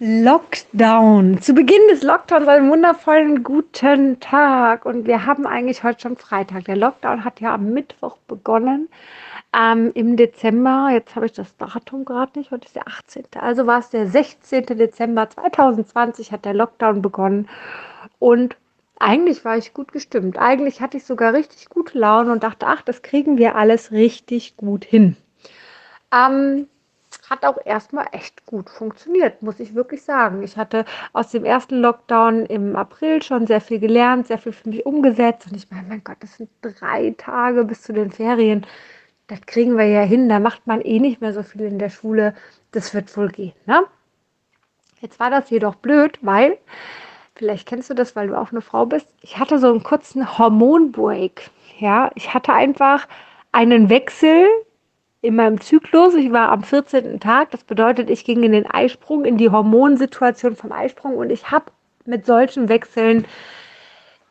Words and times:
Lockdown. 0.00 1.40
Zu 1.40 1.54
Beginn 1.54 1.80
des 1.90 2.04
Lockdowns 2.04 2.46
einen 2.46 2.70
wundervollen 2.70 3.42
guten 3.42 4.20
Tag. 4.20 4.86
Und 4.86 5.08
wir 5.08 5.26
haben 5.26 5.44
eigentlich 5.44 5.82
heute 5.82 6.02
schon 6.02 6.16
Freitag. 6.16 6.66
Der 6.66 6.76
Lockdown 6.76 7.24
hat 7.24 7.40
ja 7.40 7.52
am 7.54 7.72
Mittwoch 7.72 8.16
begonnen. 8.28 8.88
Ähm, 9.52 9.90
Im 9.94 10.16
Dezember, 10.16 10.90
jetzt 10.92 11.16
habe 11.16 11.26
ich 11.26 11.32
das 11.32 11.56
Datum 11.56 12.04
gerade 12.04 12.38
nicht, 12.38 12.52
heute 12.52 12.66
ist 12.66 12.76
der 12.76 12.86
18. 12.86 13.24
Also 13.40 13.66
war 13.66 13.80
es 13.80 13.90
der 13.90 14.06
16. 14.06 14.66
Dezember 14.66 15.30
2020 15.30 16.30
hat 16.30 16.44
der 16.44 16.54
Lockdown 16.54 17.02
begonnen. 17.02 17.48
Und 18.20 18.56
eigentlich 19.00 19.44
war 19.44 19.58
ich 19.58 19.74
gut 19.74 19.90
gestimmt. 19.90 20.38
Eigentlich 20.38 20.80
hatte 20.80 20.98
ich 20.98 21.04
sogar 21.04 21.32
richtig 21.32 21.70
gute 21.70 21.98
Laune 21.98 22.30
und 22.30 22.44
dachte, 22.44 22.68
ach, 22.68 22.82
das 22.82 23.02
kriegen 23.02 23.36
wir 23.36 23.56
alles 23.56 23.90
richtig 23.90 24.56
gut 24.56 24.84
hin. 24.84 25.16
Ähm, 26.14 26.68
hat 27.30 27.44
auch 27.44 27.58
erstmal 27.64 28.06
echt 28.12 28.46
gut 28.46 28.70
funktioniert, 28.70 29.42
muss 29.42 29.60
ich 29.60 29.74
wirklich 29.74 30.02
sagen. 30.02 30.42
Ich 30.42 30.56
hatte 30.56 30.84
aus 31.12 31.30
dem 31.30 31.44
ersten 31.44 31.80
Lockdown 31.80 32.46
im 32.46 32.76
April 32.76 33.22
schon 33.22 33.46
sehr 33.46 33.60
viel 33.60 33.78
gelernt, 33.78 34.26
sehr 34.26 34.38
viel 34.38 34.52
für 34.52 34.68
mich 34.68 34.86
umgesetzt. 34.86 35.48
Und 35.50 35.56
ich 35.56 35.70
meine, 35.70 35.86
mein 35.88 36.04
Gott, 36.04 36.16
das 36.20 36.36
sind 36.36 36.50
drei 36.62 37.14
Tage 37.16 37.64
bis 37.64 37.82
zu 37.82 37.92
den 37.92 38.10
Ferien. 38.10 38.66
Das 39.26 39.40
kriegen 39.42 39.76
wir 39.76 39.86
ja 39.86 40.02
hin. 40.02 40.28
Da 40.28 40.40
macht 40.40 40.66
man 40.66 40.80
eh 40.80 40.98
nicht 40.98 41.20
mehr 41.20 41.32
so 41.32 41.42
viel 41.42 41.62
in 41.62 41.78
der 41.78 41.90
Schule. 41.90 42.34
Das 42.72 42.94
wird 42.94 43.14
wohl 43.16 43.28
gehen. 43.28 43.54
Ne? 43.66 43.84
Jetzt 45.00 45.20
war 45.20 45.30
das 45.30 45.50
jedoch 45.50 45.76
blöd, 45.76 46.18
weil, 46.22 46.58
vielleicht 47.34 47.68
kennst 47.68 47.90
du 47.90 47.94
das, 47.94 48.16
weil 48.16 48.28
du 48.28 48.38
auch 48.38 48.50
eine 48.50 48.62
Frau 48.62 48.86
bist, 48.86 49.06
ich 49.20 49.38
hatte 49.38 49.58
so 49.58 49.68
einen 49.68 49.82
kurzen 49.82 50.38
Hormonbreak. 50.38 51.50
Ja, 51.78 52.10
ich 52.16 52.34
hatte 52.34 52.52
einfach 52.52 53.06
einen 53.52 53.88
Wechsel 53.88 54.46
in 55.20 55.36
meinem 55.36 55.60
Zyklus. 55.60 56.14
Ich 56.14 56.32
war 56.32 56.50
am 56.50 56.62
14. 56.62 57.20
Tag. 57.20 57.50
Das 57.50 57.64
bedeutet, 57.64 58.10
ich 58.10 58.24
ging 58.24 58.42
in 58.42 58.52
den 58.52 58.66
Eisprung, 58.70 59.24
in 59.24 59.36
die 59.36 59.50
Hormonsituation 59.50 60.56
vom 60.56 60.72
Eisprung 60.72 61.16
und 61.16 61.30
ich 61.30 61.50
habe 61.50 61.66
mit 62.04 62.26
solchen 62.26 62.68
Wechseln 62.68 63.26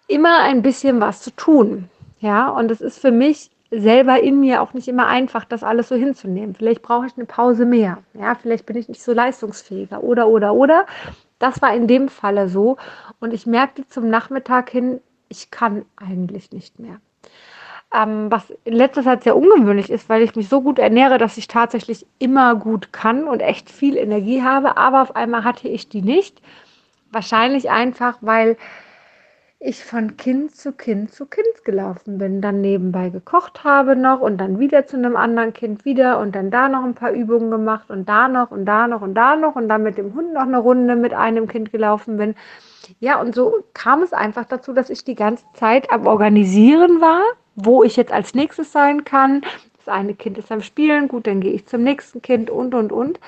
immer 0.07 0.39
ein 0.39 0.61
bisschen 0.61 1.01
was 1.01 1.21
zu 1.21 1.31
tun. 1.31 1.89
Ja, 2.19 2.49
und 2.49 2.71
es 2.71 2.81
ist 2.81 2.99
für 2.99 3.11
mich 3.11 3.51
selber 3.69 4.21
in 4.21 4.39
mir 4.39 4.61
auch 4.61 4.73
nicht 4.73 4.87
immer 4.87 5.07
einfach, 5.07 5.45
das 5.45 5.61
alles 5.61 5.89
so 5.89 5.95
hinzunehmen. 5.95 6.55
Vielleicht 6.55 6.81
brauche 6.81 7.05
ich 7.05 7.17
eine 7.17 7.25
Pause 7.25 7.65
mehr. 7.65 7.99
Ja, 8.13 8.35
vielleicht 8.35 8.65
bin 8.65 8.77
ich 8.77 8.87
nicht 8.87 9.03
so 9.03 9.11
leistungsfähiger 9.11 10.03
oder, 10.03 10.27
oder, 10.27 10.53
oder. 10.53 10.85
Das 11.37 11.61
war 11.61 11.75
in 11.75 11.87
dem 11.87 12.07
Falle 12.09 12.49
so. 12.49 12.77
Und 13.19 13.33
ich 13.33 13.45
merkte 13.45 13.85
zum 13.87 14.09
Nachmittag 14.09 14.69
hin, 14.69 15.01
ich 15.29 15.51
kann 15.51 15.85
eigentlich 15.97 16.51
nicht 16.51 16.79
mehr. 16.79 16.99
Ähm, 17.93 18.29
was 18.29 18.49
in 18.65 18.73
letzter 18.73 19.03
Zeit 19.03 19.23
sehr 19.23 19.37
ungewöhnlich 19.37 19.89
ist, 19.89 20.09
weil 20.09 20.21
ich 20.21 20.35
mich 20.35 20.49
so 20.49 20.61
gut 20.61 20.77
ernähre, 20.77 21.17
dass 21.17 21.37
ich 21.37 21.47
tatsächlich 21.47 22.05
immer 22.19 22.55
gut 22.55 22.91
kann 22.91 23.23
und 23.25 23.39
echt 23.39 23.69
viel 23.71 23.95
Energie 23.95 24.41
habe. 24.41 24.75
Aber 24.77 25.01
auf 25.01 25.15
einmal 25.15 25.45
hatte 25.45 25.69
ich 25.69 25.87
die 25.87 26.01
nicht. 26.01 26.41
Wahrscheinlich 27.11 27.69
einfach, 27.69 28.17
weil 28.19 28.57
ich 29.59 29.83
von 29.83 30.17
Kind 30.17 30.55
zu 30.55 30.71
Kind 30.71 31.11
zu 31.11 31.25
Kind 31.25 31.65
gelaufen 31.65 32.19
bin, 32.19 32.41
dann 32.41 32.61
nebenbei 32.61 33.09
gekocht 33.09 33.63
habe 33.63 33.95
noch 33.95 34.19
und 34.21 34.37
dann 34.37 34.59
wieder 34.59 34.85
zu 34.85 34.97
einem 34.97 35.15
anderen 35.15 35.51
Kind 35.53 35.83
wieder 35.83 36.19
und 36.19 36.35
dann 36.35 36.51
da 36.51 36.69
noch 36.69 36.83
ein 36.83 36.93
paar 36.93 37.11
Übungen 37.11 37.49
gemacht 37.49 37.89
und 37.89 38.07
da 38.07 38.27
noch 38.27 38.51
und 38.51 38.65
da 38.65 38.87
noch 38.87 39.01
und 39.01 39.15
da 39.15 39.35
noch 39.35 39.55
und 39.55 39.67
dann 39.67 39.81
mit 39.81 39.97
dem 39.97 40.13
Hund 40.13 40.33
noch 40.33 40.43
eine 40.43 40.59
Runde 40.59 40.95
mit 40.95 41.13
einem 41.13 41.47
Kind 41.47 41.71
gelaufen 41.71 42.17
bin. 42.17 42.35
Ja, 42.99 43.19
und 43.19 43.33
so 43.33 43.63
kam 43.73 44.03
es 44.03 44.13
einfach 44.13 44.45
dazu, 44.45 44.73
dass 44.73 44.91
ich 44.91 45.03
die 45.03 45.15
ganze 45.15 45.45
Zeit 45.53 45.91
am 45.91 46.05
Organisieren 46.05 47.01
war 47.01 47.23
wo 47.57 47.83
ich 47.83 47.97
jetzt 47.97 48.13
als 48.13 48.33
nächstes 48.33 48.71
sein 48.71 49.03
kann. 49.03 49.41
Das 49.77 49.89
eine 49.89 50.13
Kind 50.13 50.37
ist 50.37 50.51
am 50.51 50.61
Spielen, 50.61 51.07
gut, 51.07 51.27
dann 51.27 51.41
gehe 51.41 51.51
ich 51.51 51.65
zum 51.65 51.83
nächsten 51.83 52.21
Kind 52.21 52.49
und, 52.49 52.73
und, 52.73 52.91
und. 52.91 53.19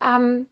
Ähm, 0.00 0.48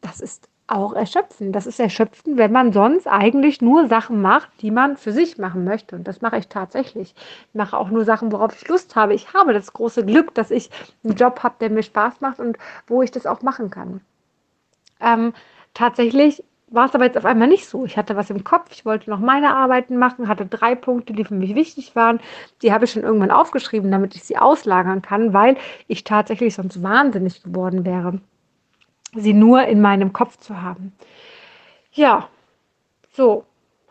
das 0.00 0.20
ist 0.20 0.48
auch 0.66 0.94
erschöpfend. 0.94 1.54
Das 1.54 1.66
ist 1.66 1.78
erschöpfend, 1.78 2.38
wenn 2.38 2.50
man 2.50 2.72
sonst 2.72 3.06
eigentlich 3.06 3.60
nur 3.60 3.86
Sachen 3.88 4.20
macht, 4.20 4.50
die 4.62 4.70
man 4.70 4.96
für 4.96 5.12
sich 5.12 5.38
machen 5.38 5.64
möchte. 5.64 5.94
Und 5.96 6.08
das 6.08 6.22
mache 6.22 6.38
ich 6.38 6.48
tatsächlich. 6.48 7.14
Ich 7.48 7.54
mache 7.54 7.76
auch 7.76 7.90
nur 7.90 8.04
Sachen, 8.04 8.32
worauf 8.32 8.56
ich 8.56 8.66
Lust 8.66 8.96
habe. 8.96 9.14
Ich 9.14 9.32
habe 9.32 9.52
das 9.52 9.72
große 9.72 10.04
Glück, 10.04 10.34
dass 10.34 10.50
ich 10.50 10.70
einen 11.04 11.14
Job 11.14 11.42
habe, 11.42 11.56
der 11.60 11.70
mir 11.70 11.82
Spaß 11.82 12.20
macht 12.20 12.40
und 12.40 12.58
wo 12.86 13.02
ich 13.02 13.10
das 13.10 13.26
auch 13.26 13.42
machen 13.42 13.70
kann. 13.70 14.00
Ähm, 15.00 15.34
tatsächlich 15.74 16.42
war 16.68 16.86
es 16.86 16.94
aber 16.94 17.04
jetzt 17.04 17.16
auf 17.16 17.24
einmal 17.24 17.48
nicht 17.48 17.68
so. 17.68 17.84
Ich 17.84 17.96
hatte 17.96 18.16
was 18.16 18.30
im 18.30 18.42
Kopf, 18.42 18.70
ich 18.72 18.84
wollte 18.84 19.08
noch 19.08 19.20
meine 19.20 19.54
Arbeiten 19.54 19.98
machen, 19.98 20.28
hatte 20.28 20.46
drei 20.46 20.74
Punkte, 20.74 21.12
die 21.12 21.24
für 21.24 21.34
mich 21.34 21.54
wichtig 21.54 21.94
waren. 21.94 22.20
Die 22.62 22.72
habe 22.72 22.84
ich 22.84 22.92
schon 22.92 23.04
irgendwann 23.04 23.30
aufgeschrieben, 23.30 23.90
damit 23.90 24.16
ich 24.16 24.24
sie 24.24 24.36
auslagern 24.36 25.02
kann, 25.02 25.32
weil 25.32 25.56
ich 25.86 26.02
tatsächlich 26.04 26.54
sonst 26.54 26.82
wahnsinnig 26.82 27.42
geworden 27.42 27.84
wäre, 27.84 28.20
sie 29.14 29.32
nur 29.32 29.62
in 29.64 29.80
meinem 29.80 30.12
Kopf 30.12 30.38
zu 30.38 30.60
haben. 30.60 30.92
Ja, 31.92 32.28
so 33.12 33.44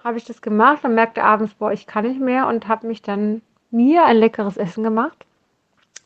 habe 0.04 0.18
ich 0.18 0.26
das 0.26 0.42
gemacht 0.42 0.84
und 0.84 0.96
merkte 0.96 1.24
abends, 1.24 1.54
boah, 1.56 1.72
ich 1.72 1.88
kann 1.88 2.06
nicht 2.06 2.20
mehr 2.20 2.48
und 2.48 2.68
habe 2.68 2.88
mich 2.88 3.02
dann 3.02 3.42
mir 3.72 4.06
ein 4.06 4.18
leckeres 4.18 4.58
Essen 4.58 4.84
gemacht. 4.84 5.26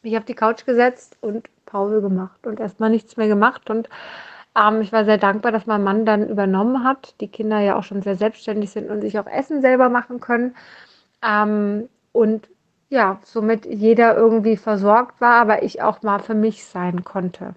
Ich 0.03 0.15
habe 0.15 0.25
die 0.25 0.35
Couch 0.35 0.65
gesetzt 0.65 1.17
und 1.19 1.49
Pause 1.65 2.01
gemacht 2.01 2.47
und 2.47 2.59
erstmal 2.59 2.89
nichts 2.89 3.17
mehr 3.17 3.27
gemacht 3.27 3.69
und 3.69 3.89
ähm, 4.55 4.81
ich 4.81 4.91
war 4.91 5.05
sehr 5.05 5.17
dankbar, 5.17 5.51
dass 5.51 5.65
mein 5.65 5.83
Mann 5.83 6.05
dann 6.05 6.27
übernommen 6.29 6.83
hat. 6.83 7.15
Die 7.21 7.27
Kinder 7.27 7.59
ja 7.59 7.77
auch 7.77 7.83
schon 7.83 8.01
sehr 8.01 8.15
selbstständig 8.15 8.71
sind 8.71 8.89
und 8.89 9.01
sich 9.01 9.19
auch 9.19 9.27
Essen 9.27 9.61
selber 9.61 9.89
machen 9.89 10.19
können. 10.19 10.55
Ähm, 11.23 11.89
und 12.11 12.49
ja, 12.89 13.19
somit 13.23 13.65
jeder 13.65 14.15
irgendwie 14.17 14.57
versorgt 14.57 15.21
war, 15.21 15.35
aber 15.41 15.63
ich 15.63 15.81
auch 15.81 16.01
mal 16.01 16.19
für 16.19 16.33
mich 16.33 16.65
sein 16.65 17.03
konnte. 17.03 17.53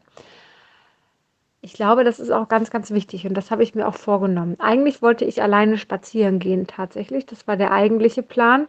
Ich 1.65 1.75
glaube, 1.75 2.05
das 2.05 2.19
ist 2.19 2.31
auch 2.31 2.49
ganz, 2.49 2.71
ganz 2.71 2.91
wichtig 2.91 3.27
und 3.27 3.35
das 3.35 3.51
habe 3.51 3.63
ich 3.63 3.75
mir 3.75 3.87
auch 3.87 3.95
vorgenommen. 3.95 4.57
Eigentlich 4.59 5.01
wollte 5.01 5.25
ich 5.25 5.43
alleine 5.43 5.79
spazieren 5.79 6.39
gehen 6.41 6.67
tatsächlich. 6.67 7.25
Das 7.25 7.47
war 7.47 7.57
der 7.57 7.71
eigentliche 7.73 8.23
Plan. 8.23 8.67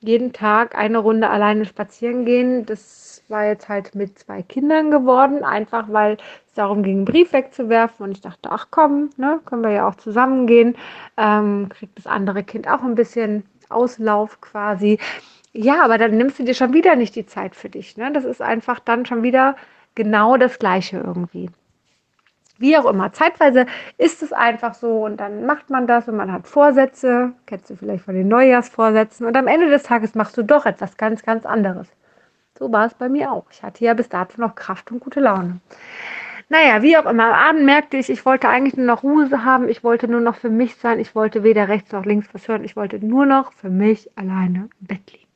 Jeden 0.00 0.32
Tag 0.32 0.76
eine 0.76 0.98
Runde 0.98 1.28
alleine 1.28 1.64
spazieren 1.64 2.24
gehen. 2.24 2.66
Das 2.66 3.22
war 3.28 3.44
jetzt 3.46 3.68
halt 3.68 3.94
mit 3.94 4.18
zwei 4.18 4.42
Kindern 4.42 4.90
geworden, 4.90 5.44
einfach 5.44 5.92
weil 5.92 6.18
es 6.46 6.54
darum 6.54 6.82
ging, 6.82 6.98
einen 6.98 7.04
Brief 7.04 7.32
wegzuwerfen. 7.32 8.04
Und 8.04 8.12
ich 8.12 8.20
dachte, 8.20 8.50
ach 8.50 8.68
komm, 8.70 9.10
ne, 9.16 9.40
können 9.44 9.62
wir 9.62 9.70
ja 9.70 9.88
auch 9.88 9.96
zusammen 9.96 10.46
gehen. 10.46 10.76
Ähm, 11.16 11.68
kriegt 11.68 11.98
das 11.98 12.06
andere 12.06 12.44
Kind 12.44 12.68
auch 12.68 12.82
ein 12.82 12.94
bisschen 12.94 13.44
Auslauf 13.68 14.40
quasi. 14.40 14.98
Ja, 15.52 15.82
aber 15.84 15.98
dann 15.98 16.16
nimmst 16.16 16.38
du 16.38 16.44
dir 16.44 16.54
schon 16.54 16.72
wieder 16.72 16.94
nicht 16.94 17.16
die 17.16 17.26
Zeit 17.26 17.54
für 17.56 17.68
dich. 17.68 17.96
Ne? 17.96 18.12
Das 18.12 18.24
ist 18.24 18.42
einfach 18.42 18.80
dann 18.80 19.06
schon 19.06 19.22
wieder 19.22 19.56
genau 19.94 20.36
das 20.36 20.58
Gleiche 20.58 20.98
irgendwie. 20.98 21.50
Wie 22.58 22.76
auch 22.76 22.86
immer. 22.86 23.12
Zeitweise 23.12 23.66
ist 23.98 24.22
es 24.22 24.32
einfach 24.32 24.74
so 24.74 25.04
und 25.04 25.18
dann 25.18 25.46
macht 25.46 25.70
man 25.70 25.86
das 25.86 26.08
und 26.08 26.16
man 26.16 26.32
hat 26.32 26.48
Vorsätze, 26.48 27.32
kennst 27.46 27.70
du 27.70 27.76
vielleicht 27.76 28.04
von 28.04 28.14
den 28.14 28.26
Neujahrsvorsätzen 28.26 29.26
und 29.26 29.36
am 29.36 29.46
Ende 29.46 29.70
des 29.70 29.84
Tages 29.84 30.16
machst 30.16 30.36
du 30.36 30.42
doch 30.42 30.66
etwas 30.66 30.96
ganz, 30.96 31.22
ganz 31.22 31.46
anderes. 31.46 31.86
So 32.58 32.72
war 32.72 32.86
es 32.86 32.94
bei 32.94 33.08
mir 33.08 33.30
auch. 33.30 33.46
Ich 33.52 33.62
hatte 33.62 33.84
ja 33.84 33.94
bis 33.94 34.08
dato 34.08 34.40
noch 34.40 34.56
Kraft 34.56 34.90
und 34.90 34.98
gute 34.98 35.20
Laune. 35.20 35.60
Naja, 36.48 36.82
wie 36.82 36.96
auch 36.96 37.06
immer, 37.06 37.26
am 37.26 37.48
Abend 37.48 37.64
merkte 37.64 37.96
ich, 37.96 38.10
ich 38.10 38.24
wollte 38.26 38.48
eigentlich 38.48 38.76
nur 38.76 38.86
noch 38.86 39.02
Ruhe 39.04 39.44
haben, 39.44 39.68
ich 39.68 39.84
wollte 39.84 40.08
nur 40.08 40.20
noch 40.20 40.34
für 40.34 40.50
mich 40.50 40.76
sein, 40.76 40.98
ich 40.98 41.14
wollte 41.14 41.42
weder 41.44 41.68
rechts 41.68 41.92
noch 41.92 42.04
links 42.06 42.28
was 42.32 42.48
hören, 42.48 42.64
ich 42.64 42.74
wollte 42.74 43.04
nur 43.04 43.26
noch 43.26 43.52
für 43.52 43.70
mich 43.70 44.10
alleine 44.16 44.70
im 44.80 44.86
Bett 44.86 45.12
liegen 45.12 45.27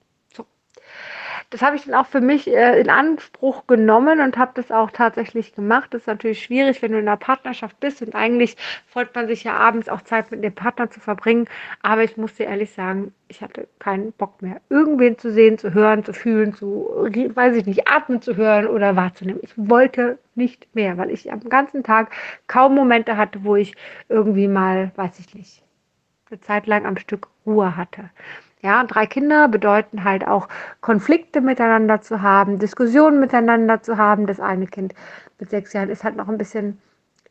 das 1.52 1.60
habe 1.60 1.76
ich 1.76 1.84
dann 1.84 1.94
auch 1.94 2.06
für 2.06 2.22
mich 2.22 2.48
äh, 2.48 2.80
in 2.80 2.88
Anspruch 2.88 3.66
genommen 3.66 4.20
und 4.20 4.38
habe 4.38 4.52
das 4.54 4.70
auch 4.70 4.90
tatsächlich 4.90 5.54
gemacht. 5.54 5.92
Das 5.92 6.02
ist 6.02 6.06
natürlich 6.06 6.42
schwierig, 6.42 6.80
wenn 6.80 6.92
du 6.92 6.98
in 6.98 7.06
einer 7.06 7.18
Partnerschaft 7.18 7.78
bist 7.78 8.00
und 8.00 8.14
eigentlich 8.14 8.56
freut 8.86 9.14
man 9.14 9.28
sich 9.28 9.44
ja 9.44 9.54
abends 9.54 9.90
auch 9.90 10.00
Zeit 10.00 10.30
mit 10.30 10.42
dem 10.42 10.54
Partner 10.54 10.90
zu 10.90 10.98
verbringen. 10.98 11.46
Aber 11.82 12.02
ich 12.04 12.16
muss 12.16 12.34
dir 12.34 12.46
ehrlich 12.46 12.72
sagen, 12.72 13.12
ich 13.28 13.42
hatte 13.42 13.68
keinen 13.78 14.12
Bock 14.12 14.40
mehr, 14.40 14.62
irgendwen 14.70 15.18
zu 15.18 15.30
sehen, 15.30 15.58
zu 15.58 15.74
hören, 15.74 16.04
zu 16.04 16.14
fühlen, 16.14 16.54
zu, 16.54 16.88
weiß 17.34 17.56
ich 17.56 17.66
nicht, 17.66 17.86
atmen 17.86 18.22
zu 18.22 18.36
hören 18.36 18.66
oder 18.66 18.96
wahrzunehmen. 18.96 19.40
Ich 19.42 19.52
wollte 19.56 20.18
nicht 20.34 20.74
mehr, 20.74 20.96
weil 20.96 21.10
ich 21.10 21.30
am 21.30 21.40
ganzen 21.40 21.84
Tag 21.84 22.12
kaum 22.46 22.74
Momente 22.74 23.18
hatte, 23.18 23.44
wo 23.44 23.56
ich 23.56 23.74
irgendwie 24.08 24.48
mal, 24.48 24.90
weiß 24.96 25.18
ich 25.18 25.34
nicht, 25.34 25.62
eine 26.32 26.40
Zeit 26.40 26.66
lang 26.66 26.86
am 26.86 26.96
Stück 26.96 27.28
Ruhe 27.46 27.76
hatte. 27.76 28.10
Ja, 28.62 28.84
drei 28.84 29.06
Kinder 29.06 29.48
bedeuten 29.48 30.04
halt 30.04 30.26
auch 30.26 30.48
Konflikte 30.80 31.40
miteinander 31.40 32.00
zu 32.00 32.22
haben, 32.22 32.58
Diskussionen 32.58 33.18
miteinander 33.18 33.82
zu 33.82 33.98
haben. 33.98 34.26
Das 34.26 34.40
eine 34.40 34.66
Kind 34.66 34.94
mit 35.38 35.50
sechs 35.50 35.72
Jahren 35.72 35.90
ist 35.90 36.04
halt 36.04 36.16
noch 36.16 36.28
ein 36.28 36.38
bisschen 36.38 36.80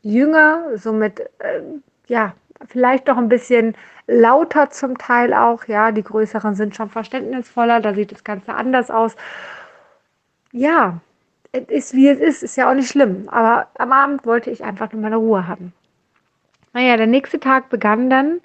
jünger, 0.02 0.76
somit 0.76 1.20
äh, 1.38 1.62
ja 2.06 2.34
vielleicht 2.68 3.08
doch 3.08 3.16
ein 3.16 3.28
bisschen 3.30 3.74
lauter 4.06 4.70
zum 4.70 4.98
Teil 4.98 5.32
auch. 5.32 5.64
Ja, 5.66 5.90
die 5.90 6.02
größeren 6.02 6.54
sind 6.54 6.76
schon 6.76 6.90
verständnisvoller, 6.90 7.80
da 7.80 7.94
sieht 7.94 8.12
das 8.12 8.24
Ganze 8.24 8.54
anders 8.54 8.90
aus. 8.90 9.16
Ja, 10.52 11.00
es 11.52 11.64
ist 11.68 11.94
wie 11.94 12.08
es 12.08 12.20
ist, 12.20 12.42
ist 12.42 12.56
ja 12.56 12.70
auch 12.70 12.74
nicht 12.74 12.90
schlimm. 12.90 13.28
Aber 13.30 13.68
am 13.78 13.92
Abend 13.92 14.26
wollte 14.26 14.50
ich 14.50 14.62
einfach 14.64 14.92
nur 14.92 15.00
meine 15.00 15.16
Ruhe 15.16 15.48
haben. 15.48 15.72
Naja, 16.74 16.96
der 16.98 17.06
nächste 17.06 17.40
Tag 17.40 17.70
begann 17.70 18.10
dann 18.10 18.40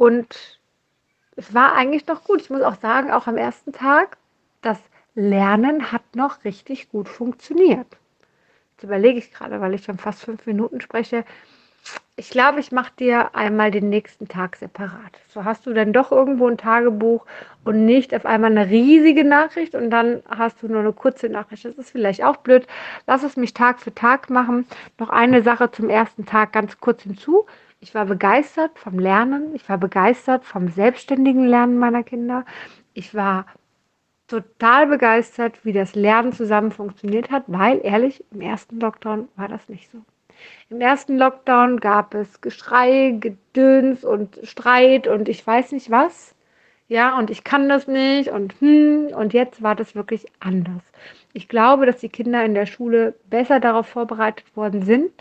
und 0.00 0.58
es 1.36 1.52
war 1.52 1.74
eigentlich 1.74 2.06
noch 2.06 2.24
gut. 2.24 2.40
Ich 2.40 2.48
muss 2.48 2.62
auch 2.62 2.80
sagen, 2.80 3.10
auch 3.10 3.26
am 3.26 3.36
ersten 3.36 3.74
Tag, 3.74 4.16
das 4.62 4.78
Lernen 5.14 5.92
hat 5.92 6.16
noch 6.16 6.42
richtig 6.42 6.88
gut 6.88 7.06
funktioniert. 7.06 7.86
Jetzt 8.72 8.84
überlege 8.84 9.18
ich 9.18 9.30
gerade, 9.30 9.60
weil 9.60 9.74
ich 9.74 9.84
schon 9.84 9.98
fast 9.98 10.24
fünf 10.24 10.46
Minuten 10.46 10.80
spreche. 10.80 11.26
ich 12.16 12.30
glaube, 12.30 12.60
ich 12.60 12.72
mache 12.72 12.92
dir 12.98 13.34
einmal 13.34 13.70
den 13.70 13.90
nächsten 13.90 14.26
Tag 14.26 14.56
separat. 14.56 15.20
So 15.28 15.44
hast 15.44 15.66
du 15.66 15.74
dann 15.74 15.92
doch 15.92 16.12
irgendwo 16.12 16.48
ein 16.48 16.56
Tagebuch 16.56 17.26
und 17.64 17.84
nicht 17.84 18.14
auf 18.14 18.24
einmal 18.24 18.52
eine 18.52 18.70
riesige 18.70 19.24
Nachricht 19.24 19.74
und 19.74 19.90
dann 19.90 20.22
hast 20.30 20.62
du 20.62 20.68
nur 20.68 20.80
eine 20.80 20.94
kurze 20.94 21.28
Nachricht. 21.28 21.66
Das 21.66 21.76
ist 21.76 21.90
vielleicht 21.90 22.24
auch 22.24 22.38
blöd. 22.38 22.66
Lass 23.06 23.22
es 23.22 23.36
mich 23.36 23.52
Tag 23.52 23.80
für 23.80 23.94
Tag 23.94 24.30
machen. 24.30 24.66
Noch 24.96 25.10
eine 25.10 25.42
Sache 25.42 25.70
zum 25.70 25.90
ersten 25.90 26.24
Tag 26.24 26.54
ganz 26.54 26.80
kurz 26.80 27.02
hinzu. 27.02 27.44
Ich 27.80 27.94
war 27.94 28.04
begeistert 28.04 28.78
vom 28.78 28.98
Lernen. 28.98 29.54
Ich 29.54 29.68
war 29.68 29.78
begeistert 29.78 30.44
vom 30.44 30.68
selbstständigen 30.68 31.46
Lernen 31.46 31.78
meiner 31.78 32.02
Kinder. 32.02 32.44
Ich 32.92 33.14
war 33.14 33.46
total 34.28 34.86
begeistert, 34.86 35.64
wie 35.64 35.72
das 35.72 35.94
Lernen 35.94 36.32
zusammen 36.32 36.72
funktioniert 36.72 37.30
hat, 37.30 37.44
weil 37.46 37.80
ehrlich, 37.82 38.24
im 38.32 38.42
ersten 38.42 38.80
Lockdown 38.80 39.28
war 39.36 39.48
das 39.48 39.68
nicht 39.68 39.90
so. 39.90 39.98
Im 40.68 40.80
ersten 40.80 41.16
Lockdown 41.18 41.80
gab 41.80 42.14
es 42.14 42.40
Geschrei, 42.40 43.16
Gedöns 43.18 44.04
und 44.04 44.38
Streit 44.42 45.08
und 45.08 45.28
ich 45.28 45.46
weiß 45.46 45.72
nicht 45.72 45.90
was. 45.90 46.34
Ja, 46.88 47.18
und 47.18 47.30
ich 47.30 47.44
kann 47.44 47.68
das 47.68 47.86
nicht 47.86 48.30
und 48.30 48.60
hm, 48.60 49.08
und 49.14 49.32
jetzt 49.32 49.62
war 49.62 49.74
das 49.74 49.94
wirklich 49.94 50.26
anders. 50.40 50.82
Ich 51.32 51.48
glaube, 51.48 51.86
dass 51.86 51.98
die 52.00 52.08
Kinder 52.08 52.44
in 52.44 52.54
der 52.54 52.66
Schule 52.66 53.14
besser 53.30 53.60
darauf 53.60 53.86
vorbereitet 53.86 54.56
worden 54.56 54.82
sind, 54.82 55.12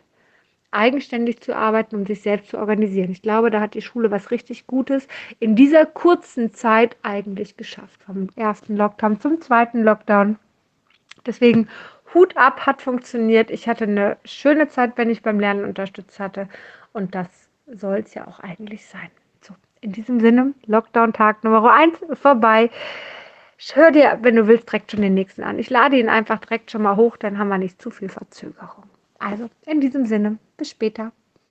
eigenständig 0.72 1.42
zu 1.42 1.56
arbeiten, 1.56 1.96
um 1.96 2.06
sich 2.06 2.22
selbst 2.22 2.52
zu 2.52 2.58
organisieren. 2.58 3.12
Ich 3.12 3.22
glaube, 3.22 3.50
da 3.50 3.60
hat 3.60 3.74
die 3.74 3.82
Schule 3.82 4.12
was 4.12 4.32
richtig 4.32 4.68
Gutes 4.68 5.08
in 5.40 5.56
dieser 5.56 5.86
kurzen 5.86 6.54
Zeit 6.54 6.96
eigentlich 7.02 7.58
geschafft. 7.58 8.04
Vom 8.04 8.30
ersten 8.36 8.76
Lockdown 8.76 9.20
zum 9.20 9.42
zweiten 9.42 9.84
Lockdown. 9.84 10.38
Deswegen 11.26 11.68
Hut 12.14 12.38
ab, 12.38 12.66
hat 12.66 12.82
funktioniert. 12.82 13.52
Ich 13.52 13.68
hatte 13.68 13.84
eine 13.84 14.18
schöne 14.26 14.68
Zeit, 14.68 14.94
wenn 14.96 15.10
ich 15.10 15.22
beim 15.22 15.40
Lernen 15.40 15.66
unterstützt 15.66 16.20
hatte. 16.20 16.48
Und 16.94 17.14
das 17.16 17.28
soll 17.68 18.00
es 18.00 18.14
ja 18.14 18.28
auch 18.28 18.40
eigentlich 18.40 18.86
sein. 18.86 19.10
So, 19.42 19.54
in 19.82 19.92
diesem 19.92 20.20
Sinne, 20.20 20.54
Lockdown-Tag 20.66 21.44
Nummer 21.44 21.72
1 21.72 22.00
vorbei. 22.14 22.70
Hör 23.74 23.92
dir, 23.92 24.20
wenn 24.22 24.36
du 24.36 24.48
willst, 24.48 24.68
direkt 24.70 24.92
schon 24.92 25.02
den 25.02 25.14
nächsten 25.14 25.44
an. 25.44 25.60
Ich 25.60 25.70
lade 25.70 26.00
ihn 26.00 26.10
einfach 26.10 26.40
direkt 26.40 26.72
schon 26.72 26.82
mal 26.82 26.96
hoch, 26.96 27.18
dann 27.18 27.38
haben 27.38 27.50
wir 27.50 27.58
nicht 27.58 27.82
zu 27.82 27.92
viel 27.92 28.10
Verzögerung. 28.10 28.86
Also, 29.20 29.50
in 29.66 29.82
diesem 29.82 30.06
Sinne, 30.06 30.40
bis 30.58 30.70
später. 30.72 31.12